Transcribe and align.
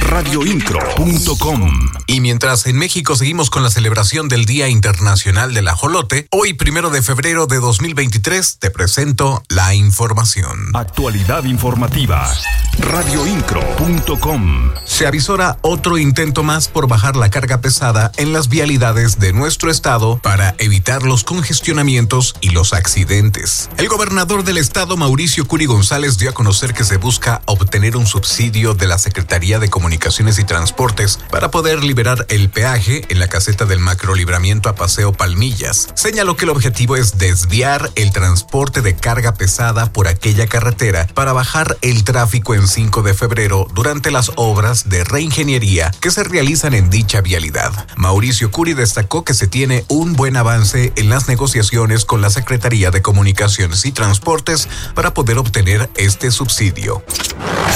radioincro.com. 0.00 1.90
Y 2.06 2.20
mientras 2.20 2.66
en 2.66 2.76
México 2.76 3.16
seguimos 3.16 3.50
con 3.50 3.62
la 3.62 3.70
celebración 3.70 4.28
del 4.28 4.44
Día 4.44 4.68
Internacional 4.68 5.54
del 5.54 5.68
Ajolote, 5.68 6.26
hoy 6.30 6.54
primero 6.54 6.90
de 6.90 7.02
febrero 7.02 7.46
de 7.46 7.58
2023 7.58 8.58
te 8.58 8.70
presento 8.70 9.42
la 9.48 9.74
información. 9.74 10.70
Actualidad 10.74 11.44
informativa. 11.44 12.32
radioincro.com. 12.78 14.72
Se 14.84 15.06
avisora 15.06 15.58
otro 15.62 15.98
intento 15.98 16.42
más 16.42 16.68
por 16.68 16.88
bajar 16.88 17.16
la 17.16 17.30
carga 17.30 17.60
pesada 17.60 18.12
en 18.16 18.32
las 18.32 18.48
vialidades 18.48 19.18
de 19.18 19.32
nuestro 19.32 19.70
estado 19.70 20.18
para 20.18 20.54
evitar 20.58 21.02
los 21.02 21.24
congestionamientos 21.24 22.34
y 22.40 22.50
los 22.50 22.72
accidentes. 22.72 23.68
El 23.78 23.88
gobernador 23.88 24.44
del 24.44 24.58
estado, 24.58 24.96
Mauricio 24.96 25.46
Curi 25.46 25.66
González, 25.66 26.18
dio 26.18 26.30
a 26.30 26.34
conocer 26.34 26.74
que 26.74 26.84
se 26.84 26.96
busca 26.96 27.42
obtener 27.46 27.96
un 27.96 28.06
subsidio 28.06 28.74
de 28.74 28.86
la 28.86 28.98
Secretaría 28.98 29.58
de 29.58 29.65
Comunicaciones 29.68 30.38
y 30.38 30.44
Transportes 30.44 31.18
para 31.30 31.50
poder 31.50 31.84
liberar 31.84 32.26
el 32.28 32.50
peaje 32.50 33.04
en 33.08 33.18
la 33.18 33.28
caseta 33.28 33.64
del 33.64 33.80
macrolibramiento 33.80 34.68
a 34.68 34.74
Paseo 34.74 35.12
Palmillas. 35.12 35.88
Señaló 35.94 36.36
que 36.36 36.44
el 36.44 36.50
objetivo 36.50 36.96
es 36.96 37.18
desviar 37.18 37.90
el 37.94 38.12
transporte 38.12 38.82
de 38.82 38.96
carga 38.96 39.34
pesada 39.34 39.92
por 39.92 40.08
aquella 40.08 40.46
carretera 40.46 41.06
para 41.14 41.32
bajar 41.32 41.76
el 41.82 42.04
tráfico 42.04 42.54
en 42.54 42.68
5 42.68 43.02
de 43.02 43.14
febrero 43.14 43.66
durante 43.74 44.10
las 44.10 44.32
obras 44.36 44.88
de 44.88 45.04
reingeniería 45.04 45.90
que 46.00 46.10
se 46.10 46.24
realizan 46.24 46.74
en 46.74 46.90
dicha 46.90 47.20
vialidad. 47.20 47.72
Mauricio 47.96 48.50
Curi 48.50 48.74
destacó 48.74 49.24
que 49.24 49.34
se 49.34 49.46
tiene 49.46 49.84
un 49.88 50.14
buen 50.14 50.36
avance 50.36 50.92
en 50.96 51.08
las 51.08 51.28
negociaciones 51.28 52.04
con 52.04 52.20
la 52.20 52.30
Secretaría 52.30 52.90
de 52.90 53.02
Comunicaciones 53.02 53.84
y 53.84 53.92
Transportes 53.92 54.68
para 54.94 55.14
poder 55.14 55.38
obtener 55.38 55.90
este 55.96 56.30
subsidio. 56.30 57.02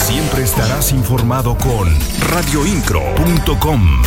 Siempre 0.07 0.43
estarás 0.43 0.93
informado 0.93 1.57
con 1.57 1.80
radioincro.com. 2.31 4.03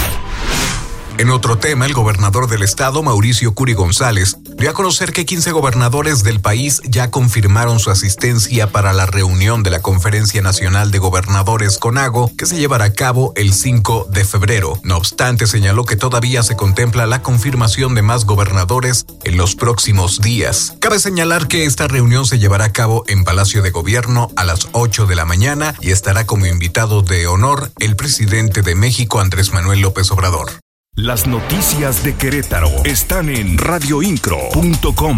En 1.17 1.29
otro 1.29 1.57
tema, 1.57 1.85
el 1.85 1.93
gobernador 1.93 2.49
del 2.49 2.63
estado, 2.63 3.03
Mauricio 3.03 3.53
Curi 3.53 3.73
González, 3.73 4.37
dio 4.57 4.69
a 4.69 4.73
conocer 4.73 5.11
que 5.13 5.25
15 5.25 5.51
gobernadores 5.51 6.23
del 6.23 6.39
país 6.39 6.81
ya 6.85 7.11
confirmaron 7.11 7.79
su 7.79 7.89
asistencia 7.89 8.67
para 8.67 8.93
la 8.93 9.05
reunión 9.05 9.63
de 9.63 9.69
la 9.69 9.81
Conferencia 9.81 10.41
Nacional 10.41 10.91
de 10.91 10.99
Gobernadores 10.99 11.77
CONAGO 11.77 12.31
que 12.37 12.45
se 12.45 12.57
llevará 12.57 12.85
a 12.85 12.93
cabo 12.93 13.33
el 13.35 13.53
5 13.53 14.07
de 14.09 14.25
febrero. 14.25 14.79
No 14.83 14.97
obstante, 14.97 15.47
señaló 15.47 15.85
que 15.85 15.95
todavía 15.95 16.43
se 16.43 16.55
contempla 16.55 17.05
la 17.05 17.21
confirmación 17.21 17.95
de 17.95 18.01
más 18.01 18.25
gobernadores 18.25 19.05
en 19.23 19.37
los 19.37 19.55
próximos 19.55 20.21
días. 20.21 20.75
Cabe 20.79 20.99
señalar 20.99 21.47
que 21.47 21.65
esta 21.65 21.87
reunión 21.87 22.25
se 22.25 22.39
llevará 22.39 22.65
a 22.65 22.73
cabo 22.73 23.03
en 23.07 23.23
Palacio 23.23 23.61
de 23.61 23.71
Gobierno 23.71 24.29
a 24.35 24.43
las 24.43 24.67
8 24.71 25.05
de 25.05 25.15
la 25.15 25.25
mañana 25.25 25.75
y 25.81 25.91
estará 25.91 26.25
como 26.25 26.45
invitado 26.45 27.01
de 27.01 27.27
honor 27.27 27.71
el 27.79 27.95
presidente 27.95 28.61
de 28.61 28.75
México, 28.75 29.19
Andrés 29.19 29.53
Manuel 29.53 29.81
López 29.81 30.11
Obrador. 30.11 30.62
Las 30.95 31.25
noticias 31.25 32.03
de 32.03 32.15
Querétaro 32.15 32.69
están 32.85 33.27
en 33.29 33.57
radioincro.com. 33.57 35.17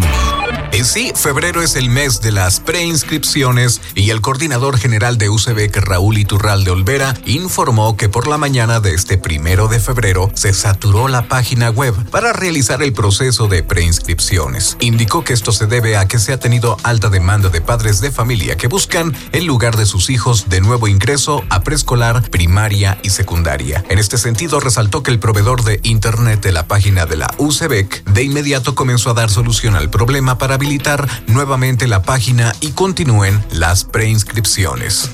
En 0.75 0.83
sí, 0.83 1.13
febrero 1.15 1.61
es 1.61 1.77
el 1.77 1.89
mes 1.89 2.19
de 2.19 2.33
las 2.33 2.59
preinscripciones 2.59 3.79
y 3.95 4.09
el 4.09 4.19
coordinador 4.19 4.77
general 4.77 5.17
de 5.17 5.29
UCBEC, 5.29 5.77
Raúl 5.77 6.17
Iturral 6.17 6.65
de 6.65 6.71
Olvera, 6.71 7.13
informó 7.25 7.95
que 7.95 8.09
por 8.09 8.27
la 8.27 8.37
mañana 8.37 8.81
de 8.81 8.93
este 8.93 9.17
primero 9.17 9.69
de 9.69 9.79
febrero 9.79 10.29
se 10.33 10.53
saturó 10.53 11.07
la 11.07 11.29
página 11.29 11.69
web 11.69 11.95
para 12.09 12.33
realizar 12.33 12.83
el 12.83 12.91
proceso 12.91 13.47
de 13.47 13.63
preinscripciones. 13.63 14.75
Indicó 14.81 15.23
que 15.23 15.31
esto 15.31 15.53
se 15.53 15.65
debe 15.65 15.95
a 15.95 16.09
que 16.09 16.19
se 16.19 16.33
ha 16.33 16.41
tenido 16.41 16.75
alta 16.83 17.07
demanda 17.07 17.47
de 17.47 17.61
padres 17.61 18.01
de 18.01 18.11
familia 18.11 18.57
que 18.57 18.67
buscan 18.67 19.15
el 19.31 19.45
lugar 19.45 19.77
de 19.77 19.85
sus 19.85 20.09
hijos 20.09 20.49
de 20.49 20.59
nuevo 20.59 20.89
ingreso 20.89 21.45
a 21.49 21.63
preescolar, 21.63 22.29
primaria 22.29 22.99
y 23.01 23.11
secundaria. 23.11 23.85
En 23.87 23.97
este 23.97 24.17
sentido, 24.17 24.59
resaltó 24.59 25.03
que 25.03 25.11
el 25.11 25.19
proveedor 25.19 25.63
de 25.63 25.79
Internet 25.83 26.41
de 26.41 26.51
la 26.51 26.67
página 26.67 27.05
de 27.05 27.15
la 27.15 27.33
UCBEC 27.37 28.03
de 28.03 28.23
inmediato 28.23 28.75
comenzó 28.75 29.11
a 29.11 29.13
dar 29.13 29.29
solución 29.29 29.77
al 29.77 29.89
problema 29.89 30.37
para 30.37 30.64
habilitar 30.65 31.07
nuevamente 31.27 31.87
la 31.87 32.01
página 32.01 32.51
y 32.59 32.71
continúen 32.71 33.39
las 33.51 33.83
preinscripciones. 33.83 35.11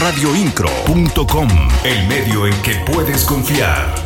Radioincro.com, 0.00 1.48
el 1.82 2.06
medio 2.06 2.46
en 2.46 2.54
que 2.62 2.76
puedes 2.86 3.24
confiar. 3.24 4.01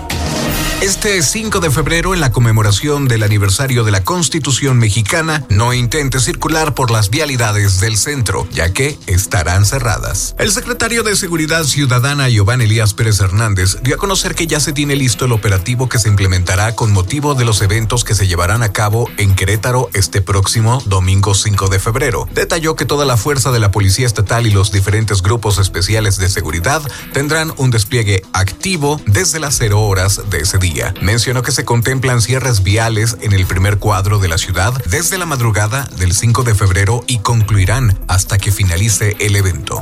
Este 0.83 1.23
5 1.23 1.61
de 1.61 1.71
febrero, 1.71 2.13
en 2.13 2.21
la 2.21 2.31
conmemoración 2.31 3.09
del 3.09 3.23
aniversario 3.23 3.83
de 3.83 3.91
la 3.91 4.05
Constitución 4.05 4.79
mexicana, 4.79 5.43
no 5.49 5.73
intente 5.73 6.21
circular 6.21 6.75
por 6.75 6.91
las 6.91 7.09
vialidades 7.09 7.81
del 7.81 7.97
centro, 7.97 8.47
ya 8.53 8.71
que 8.75 8.99
estarán 9.07 9.65
cerradas. 9.65 10.37
El 10.39 10.53
secretario 10.53 11.03
de 11.03 11.17
Seguridad 11.17 11.65
Ciudadana, 11.65 12.29
Giovanni 12.29 12.65
Elías 12.65 12.93
Pérez 12.93 13.21
Hernández, 13.21 13.79
dio 13.83 13.95
a 13.95 13.99
conocer 13.99 14.35
que 14.35 14.47
ya 14.47 14.61
se 14.61 14.75
tiene 14.75 14.97
listo 14.97 15.25
el 15.25 15.33
operativo 15.33 15.89
que 15.89 15.99
se 15.99 16.11
implementará 16.11 16.75
con 16.75 16.93
motivo 16.93 17.35
de 17.35 17.47
los 17.47 17.63
eventos 17.63 18.05
que 18.05 18.15
se 18.15 18.29
llevarán 18.29 18.63
a 18.63 18.73
cabo 18.73 19.11
en 19.17 19.35
Querétaro 19.35 19.89
este 19.95 20.21
próximo 20.21 20.83
domingo 20.85 21.35
5 21.35 21.69
de 21.69 21.81
febrero. 21.81 22.29
Detalló 22.35 22.77
que 22.77 22.85
toda 22.85 23.07
la 23.07 23.17
fuerza 23.17 23.51
de 23.51 23.61
la 23.61 23.71
Policía 23.71 24.07
Estatal 24.07 24.47
y 24.47 24.51
los 24.51 24.73
diferentes 24.73 25.23
grupos 25.23 25.59
especiales 25.59 26.19
de 26.19 26.29
seguridad 26.29 26.83
tendrán 27.15 27.55
un 27.57 27.71
despliegue 27.71 28.23
activo 28.35 29.01
desde 29.07 29.41
las 29.41 29.57
0 29.57 29.81
horas 29.81 30.21
de 30.29 30.39
ese 30.41 30.59
día 30.59 30.66
Mencionó 31.01 31.43
que 31.43 31.53
se 31.53 31.65
contemplan 31.65 32.21
cierres 32.21 32.63
viales 32.63 33.17
en 33.21 33.33
el 33.33 33.47
primer 33.47 33.79
cuadro 33.79 34.19
de 34.19 34.29
la 34.29 34.39
ciudad 34.39 34.73
desde 34.87 35.19
la 35.19 35.27
madrugada 35.27 35.89
del 35.99 36.13
5 36.13 36.43
de 36.43 36.55
febrero 36.55 37.05
y 37.07 37.19
concluirán 37.19 37.99
hasta 38.09 38.39
que 38.39 38.51
finalice 38.51 39.17
el 39.21 39.37
evento 39.37 39.81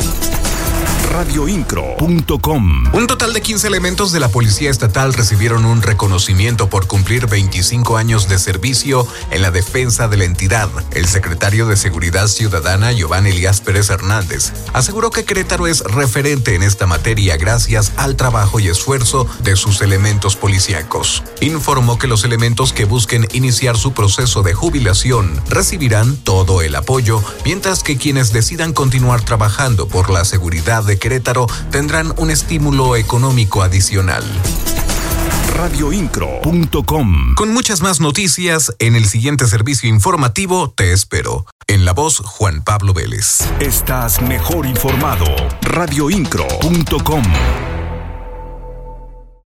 radioincro.com. 1.14 2.92
Un 2.92 3.06
total 3.06 3.32
de 3.32 3.40
15 3.40 3.68
elementos 3.68 4.10
de 4.10 4.18
la 4.18 4.28
Policía 4.28 4.68
Estatal 4.68 5.14
recibieron 5.14 5.64
un 5.64 5.80
reconocimiento 5.80 6.68
por 6.68 6.88
cumplir 6.88 7.28
25 7.28 7.96
años 7.96 8.28
de 8.28 8.36
servicio 8.36 9.06
en 9.30 9.40
la 9.40 9.52
defensa 9.52 10.08
de 10.08 10.16
la 10.16 10.24
entidad. 10.24 10.68
El 10.90 11.06
secretario 11.06 11.66
de 11.66 11.76
Seguridad 11.76 12.26
Ciudadana, 12.26 12.90
Giovanni 12.90 13.30
Elías 13.30 13.60
Pérez 13.60 13.90
Hernández, 13.90 14.52
aseguró 14.72 15.10
que 15.10 15.24
Querétaro 15.24 15.68
es 15.68 15.82
referente 15.82 16.56
en 16.56 16.64
esta 16.64 16.88
materia 16.88 17.36
gracias 17.36 17.92
al 17.96 18.16
trabajo 18.16 18.58
y 18.58 18.66
esfuerzo 18.66 19.28
de 19.44 19.54
sus 19.54 19.82
elementos 19.82 20.34
policíacos. 20.34 21.22
Informó 21.40 21.96
que 21.96 22.08
los 22.08 22.24
elementos 22.24 22.72
que 22.72 22.86
busquen 22.86 23.28
iniciar 23.32 23.76
su 23.76 23.92
proceso 23.92 24.42
de 24.42 24.54
jubilación 24.54 25.40
recibirán 25.48 26.16
todo 26.16 26.60
el 26.60 26.74
apoyo, 26.74 27.22
mientras 27.44 27.84
que 27.84 27.98
quienes 27.98 28.32
decidan 28.32 28.72
continuar 28.72 29.22
trabajando 29.22 29.86
por 29.86 30.10
la 30.10 30.24
seguridad 30.24 30.82
de 30.82 31.03
Querétaro 31.04 31.46
tendrán 31.70 32.14
un 32.16 32.30
estímulo 32.30 32.96
económico 32.96 33.62
adicional 33.62 34.24
radioincro.com. 35.54 37.34
Con 37.34 37.52
muchas 37.52 37.82
más 37.82 38.00
noticias, 38.00 38.74
en 38.78 38.96
el 38.96 39.04
siguiente 39.04 39.46
servicio 39.46 39.88
informativo 39.88 40.72
te 40.74 40.92
espero. 40.92 41.44
En 41.66 41.84
la 41.84 41.92
voz, 41.92 42.22
Juan 42.24 42.62
Pablo 42.62 42.94
Vélez. 42.94 43.40
Estás 43.60 44.22
mejor 44.22 44.64
informado. 44.64 45.26
radioincro.com. 45.60 47.22